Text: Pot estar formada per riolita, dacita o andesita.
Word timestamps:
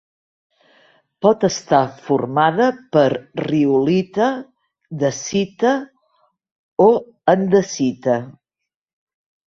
Pot 1.25 1.45
estar 1.49 1.81
formada 2.07 2.71
per 2.97 3.05
riolita, 3.45 4.33
dacita 5.05 5.77
o 6.91 6.93
andesita. 7.39 8.23